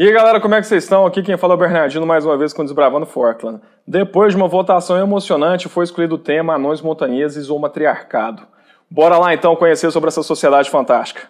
[0.00, 1.04] E aí galera, como é que vocês estão?
[1.04, 3.60] Aqui quem fala é o Bernardino mais uma vez com Desbravando Forkland.
[3.86, 8.42] Depois de uma votação emocionante, foi escolhido o tema Anões Montanheses ou Matriarcado.
[8.90, 11.28] Bora lá então conhecer sobre essa sociedade fantástica.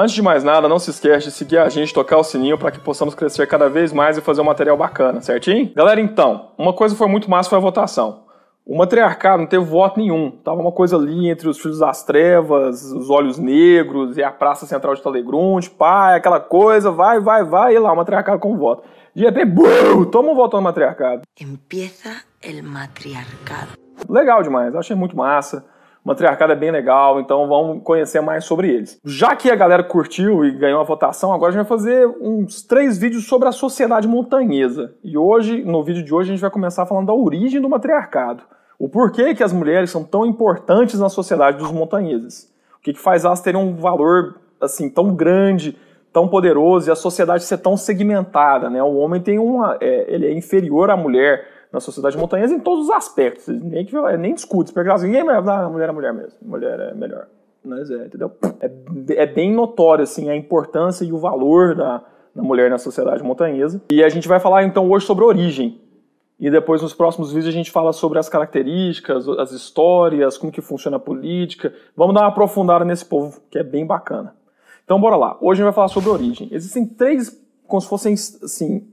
[0.00, 2.70] Antes de mais nada, não se esqueça de seguir a gente, tocar o sininho para
[2.70, 5.70] que possamos crescer cada vez mais e fazer um material bacana, certinho?
[5.76, 8.22] Galera, então, uma coisa foi muito massa foi a votação.
[8.64, 10.30] O matriarcado não teve voto nenhum.
[10.30, 14.64] Tava uma coisa ali entre os filhos das trevas, os olhos negros e a praça
[14.64, 18.82] central de Telegrund, pai, aquela coisa, vai, vai, vai, e lá, o matriarcado com voto.
[19.14, 21.24] De repente, bum, toma um voto no matriarcado.
[21.38, 23.72] Empieza el matriarcado.
[24.08, 25.62] Legal demais, achei muito massa.
[26.04, 28.98] Matriarcado é bem legal, então vamos conhecer mais sobre eles.
[29.04, 32.62] Já que a galera curtiu e ganhou a votação, agora a gente vai fazer uns
[32.62, 34.94] três vídeos sobre a sociedade montanhesa.
[35.04, 38.42] E hoje, no vídeo de hoje, a gente vai começar falando da origem do matriarcado.
[38.78, 42.50] O porquê que as mulheres são tão importantes na sociedade dos montanheses.
[42.78, 45.76] O que, que faz elas terem um valor assim tão grande,
[46.10, 48.82] tão poderoso e a sociedade ser tão segmentada, né?
[48.82, 52.86] O homem tem uma, é, ele é inferior à mulher na sociedade montanhesa em todos
[52.86, 53.48] os aspectos.
[53.48, 54.72] Nem, que, nem discute.
[54.72, 56.38] Porque assim, ninguém vai ah, mulher é mulher mesmo.
[56.42, 57.26] Mulher é melhor.
[57.64, 58.32] Mas é, entendeu?
[58.60, 58.70] É,
[59.22, 62.02] é bem notório, assim, a importância e o valor da,
[62.34, 63.82] da mulher na sociedade montanhesa.
[63.90, 65.80] E a gente vai falar, então, hoje sobre origem.
[66.38, 70.62] E depois, nos próximos vídeos, a gente fala sobre as características, as histórias, como que
[70.62, 71.72] funciona a política.
[71.94, 74.34] Vamos dar uma aprofundada nesse povo, que é bem bacana.
[74.82, 75.36] Então, bora lá.
[75.40, 76.48] Hoje a gente vai falar sobre origem.
[76.50, 78.88] Existem três, como se fossem, assim,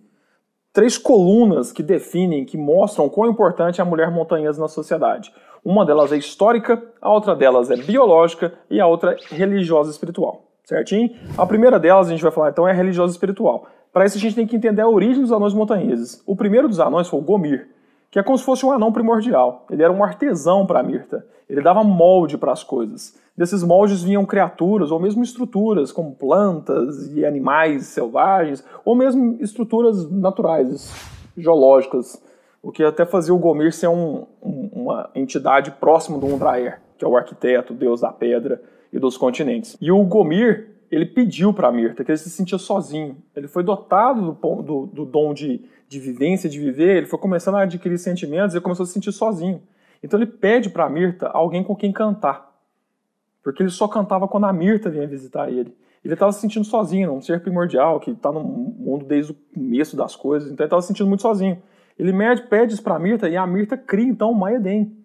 [0.77, 5.33] três colunas que definem, que mostram quão importante é a mulher montanhesa na sociedade.
[5.65, 9.91] Uma delas é histórica, a outra delas é biológica e a outra é religiosa e
[9.91, 10.43] espiritual.
[10.63, 11.15] Certinho?
[11.35, 13.65] A primeira delas, a gente vai falar então, é religiosa e espiritual.
[13.91, 16.21] Para isso a gente tem que entender a origem dos anões montanheses.
[16.27, 17.69] O primeiro dos anões foi o Gomir,
[18.11, 19.65] que é como se fosse um anão primordial.
[19.71, 21.25] Ele era um artesão para Mirta.
[21.49, 23.19] Ele dava molde para as coisas.
[23.37, 30.09] Desses moldes vinham criaturas ou mesmo estruturas, como plantas e animais selvagens, ou mesmo estruturas
[30.09, 30.91] naturais,
[31.37, 32.19] geológicas,
[32.63, 37.05] o que até fazia o Gomir ser um, um, uma entidade próxima do Undraer, que
[37.05, 38.59] é o arquiteto, deus da pedra
[38.91, 39.77] e dos continentes.
[39.79, 43.17] E o Gomir, ele pediu para Mirta que ele se sentia sozinho.
[43.35, 47.55] Ele foi dotado do, do, do dom de, de vivência, de viver, ele foi começando
[47.55, 49.61] a adquirir sentimentos e começou a se sentir sozinho.
[50.01, 52.46] Então ele pede para Mirta alguém com quem cantar
[53.47, 55.73] porque ele só cantava quando a Mirta vinha visitar ele.
[56.03, 59.95] Ele estava se sentindo sozinho, um ser primordial, que está no mundo desde o começo
[59.95, 61.63] das coisas, então ele estava se sentindo muito sozinho.
[61.97, 62.11] Ele
[62.49, 64.97] pede isso para a Mirta e a Mirta cria então o Maedem.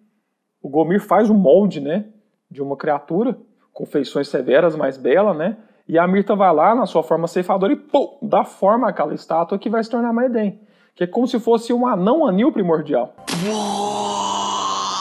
[0.61, 2.07] O Gomir faz o molde né,
[2.51, 3.37] de uma criatura
[3.71, 5.55] com feições severas, mais bela, né?
[5.87, 9.57] E a Mirta vai lá na sua forma ceifadora e pô, dá forma àquela estátua
[9.57, 10.59] que vai se tornar Maedem.
[10.93, 13.15] Que é como se fosse um anão anil primordial.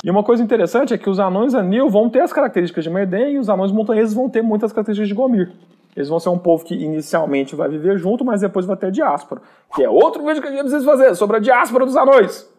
[0.03, 3.35] E uma coisa interessante é que os anões anil vão ter as características de Merden
[3.35, 5.53] e os anões montanheses vão ter muitas características de Gomir.
[5.95, 9.43] Eles vão ser um povo que inicialmente vai viver junto, mas depois vai ter diáspora.
[9.75, 12.51] Que é outro vídeo que a gente precisa fazer sobre a diáspora dos anões.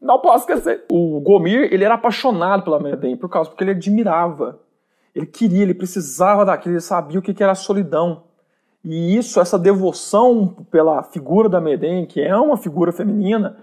[0.00, 0.84] Não posso esquecer.
[0.90, 4.58] O Gomir, ele era apaixonado pela Merden, por causa porque ele admirava.
[5.14, 8.22] Ele queria, ele precisava daquilo, ele sabia o que era a solidão.
[8.84, 13.56] E isso, essa devoção pela figura da Medem, que é uma figura feminina,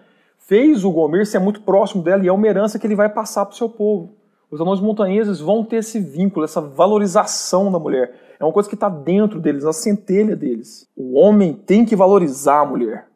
[0.45, 3.45] fez o Gomer ser muito próximo dela e é uma herança que ele vai passar
[3.45, 4.16] para o seu povo.
[4.50, 8.13] Os anões montanheses vão ter esse vínculo, essa valorização da mulher.
[8.39, 10.88] É uma coisa que está dentro deles, na centelha deles.
[10.95, 13.07] O homem tem que valorizar a mulher.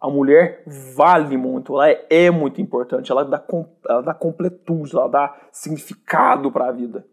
[0.00, 0.62] A mulher
[0.94, 3.42] vale muito, ela é, é muito importante, ela dá,
[3.88, 7.04] ela dá completude, ela dá significado para a vida.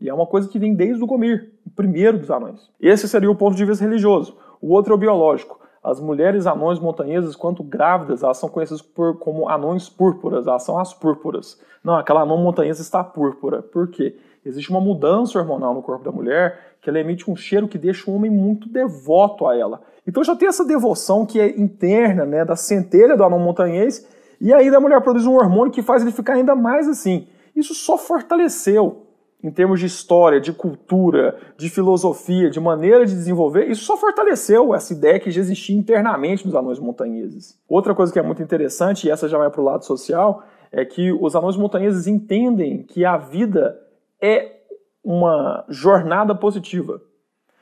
[0.00, 2.70] E é uma coisa que vem desde o Gomir, o primeiro dos anões.
[2.80, 4.36] Esse seria o ponto de vista religioso.
[4.60, 5.58] O outro é o biológico.
[5.82, 10.78] As mulheres anões montanhesas, quanto grávidas, elas são conhecidas por, como anões púrpuras, elas são
[10.78, 11.60] as púrpuras.
[11.82, 13.62] Não, aquela anão montanhesa está púrpura.
[13.62, 14.16] Por quê?
[14.44, 18.10] Existe uma mudança hormonal no corpo da mulher que ela emite um cheiro que deixa
[18.10, 19.80] o homem muito devoto a ela.
[20.06, 24.06] Então já tem essa devoção que é interna, né, da centelha do anão montanhês,
[24.40, 27.26] e aí a mulher produz um hormônio que faz ele ficar ainda mais assim.
[27.54, 29.07] Isso só fortaleceu
[29.42, 34.74] em termos de história, de cultura, de filosofia, de maneira de desenvolver, isso só fortaleceu
[34.74, 37.56] essa ideia que já existia internamente nos anões montanheses.
[37.68, 40.42] Outra coisa que é muito interessante, e essa já vai para o lado social,
[40.72, 43.80] é que os anões montanheses entendem que a vida
[44.20, 44.56] é
[45.04, 47.00] uma jornada positiva.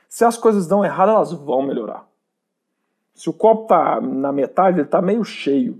[0.09, 2.07] Se as coisas dão errado, elas vão melhorar.
[3.13, 5.79] Se o copo está na metade, ele está meio cheio.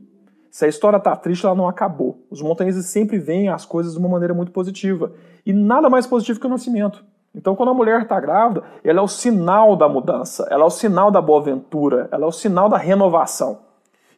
[0.57, 2.25] Se a história está triste, ela não acabou.
[2.31, 5.11] Os montanheses sempre veem as coisas de uma maneira muito positiva.
[5.45, 7.05] E nada mais positivo que o nascimento.
[7.35, 10.71] Então, quando a mulher está grávida, ela é o sinal da mudança, ela é o
[10.71, 13.59] sinal da boa ventura, ela é o sinal da renovação.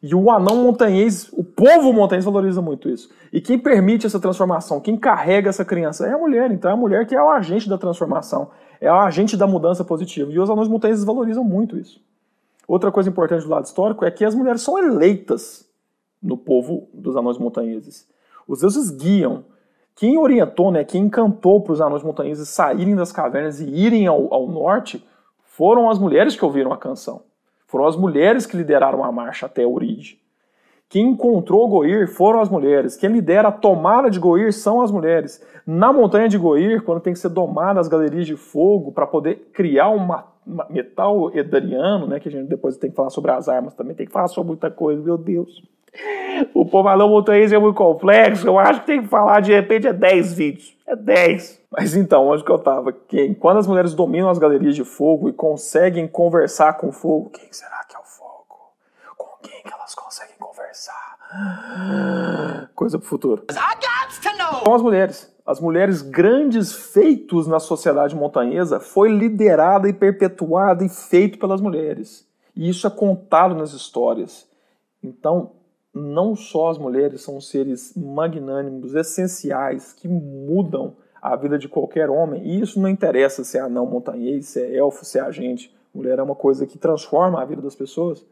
[0.01, 3.09] E o anão montanhês, o povo montanhês valoriza muito isso.
[3.33, 6.49] E quem permite essa transformação, quem carrega essa criança é a mulher.
[6.51, 8.49] Então é a mulher que é o agente da transformação,
[8.79, 10.31] é o agente da mudança positiva.
[10.31, 12.01] E os anões montanheses valorizam muito isso.
[12.65, 15.67] Outra coisa importante do lado histórico é que as mulheres são eleitas
[16.21, 18.07] no povo dos anões montanheses.
[18.47, 19.45] Os deuses guiam.
[19.95, 24.33] Quem orientou, né, quem encantou para os anões montanheses saírem das cavernas e irem ao,
[24.33, 25.05] ao norte
[25.43, 27.21] foram as mulheres que ouviram a canção.
[27.67, 30.19] Foram as mulheres que lideraram a marcha até Uride.
[30.89, 32.97] Quem encontrou Goir foram as mulheres.
[32.97, 35.39] Quem lidera a tomada de Goir são as mulheres.
[35.67, 39.51] Na montanha de Goir, quando tem que ser domada as galerias de fogo para poder
[39.53, 39.99] criar um
[40.67, 44.07] metal edariano, né, que a gente depois tem que falar sobre as armas também, tem
[44.07, 45.61] que falar sobre muita coisa, meu Deus.
[46.53, 49.93] O pomalão montanhês é muito complexo, eu acho que tem que falar de repente é
[49.93, 50.77] 10 vídeos.
[50.85, 51.61] É 10.
[51.71, 52.91] Mas então, onde que eu tava?
[52.91, 57.29] Quem, quando as mulheres dominam as galerias de fogo e conseguem conversar com o fogo,
[57.29, 58.73] quem será que é o fogo?
[59.17, 61.19] Com quem que elas conseguem conversar?
[62.73, 63.45] Coisa pro futuro.
[64.63, 65.31] São as mulheres.
[65.45, 72.27] As mulheres grandes feitos na sociedade montanhesa foi liderada e perpetuada e feito pelas mulheres.
[72.55, 74.47] E isso é contado nas histórias.
[75.03, 75.51] Então,
[75.93, 82.41] não só as mulheres são seres magnânimos, essenciais, que mudam a vida de qualquer homem,
[82.45, 85.75] e isso não interessa se é anão montanhês, se é elfo, se é agente.
[85.93, 88.25] Mulher é uma coisa que transforma a vida das pessoas.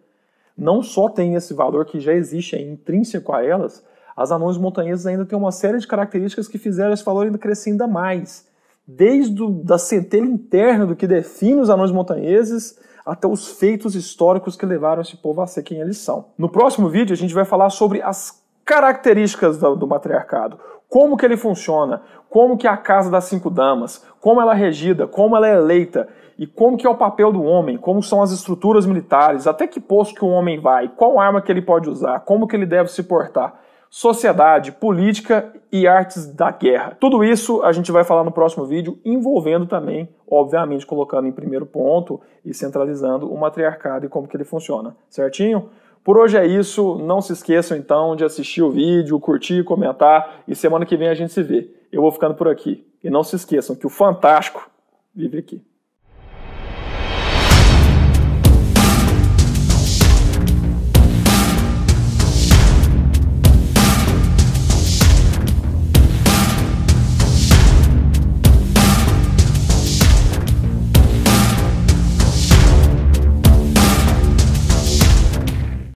[0.58, 3.84] Não só tem esse valor que já existe, é intrínseco a elas,
[4.18, 7.70] as anões montanheses ainda têm uma série de características que fizeram esse valor ainda crescer
[7.70, 8.48] ainda mais.
[8.88, 14.66] Desde da centelha interna do que define os anões montanheses até os feitos históricos que
[14.66, 16.26] levaram esse povo a ser quem eles são.
[16.38, 20.60] No próximo vídeo a gente vai falar sobre as características do, do matriarcado,
[20.90, 24.58] como que ele funciona, como que é a casa das cinco damas, como ela é
[24.58, 26.08] regida, como ela é eleita
[26.38, 29.80] e como que é o papel do homem, como são as estruturas militares, até que
[29.80, 32.92] posto que o homem vai, qual arma que ele pode usar, como que ele deve
[32.92, 36.98] se portar sociedade, política e artes da guerra.
[37.00, 41.66] Tudo isso a gente vai falar no próximo vídeo, envolvendo também, obviamente, colocando em primeiro
[41.66, 45.70] ponto e centralizando o matriarcado e como que ele funciona, certinho?
[46.04, 50.56] Por hoje é isso, não se esqueçam então de assistir o vídeo, curtir, comentar e
[50.56, 51.70] semana que vem a gente se vê.
[51.92, 52.86] Eu vou ficando por aqui.
[53.04, 54.70] E não se esqueçam que o fantástico
[55.14, 55.62] vive aqui.